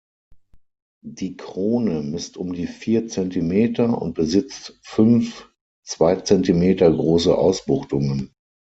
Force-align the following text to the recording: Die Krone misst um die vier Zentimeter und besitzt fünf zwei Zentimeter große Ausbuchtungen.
Die 1.05 1.37
Krone 1.37 2.01
misst 2.01 2.35
um 2.35 2.53
die 2.53 2.65
vier 2.65 3.07
Zentimeter 3.07 4.01
und 4.01 4.15
besitzt 4.15 4.79
fünf 4.81 5.47
zwei 5.83 6.15
Zentimeter 6.15 6.91
große 6.91 7.37
Ausbuchtungen. 7.37 8.33